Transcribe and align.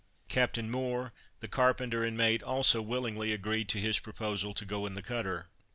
Captain 0.29 0.67
Moore, 0.71 1.13
the 1.41 1.47
carpenter 1.47 2.03
and 2.03 2.17
mate, 2.17 2.41
also 2.41 2.81
willingly 2.81 3.31
agreed 3.31 3.69
to 3.69 3.77
his 3.77 3.99
proposal 3.99 4.51
to 4.51 4.65
go 4.65 4.87
in 4.87 4.95
the 4.95 5.03
cutter. 5.03 5.47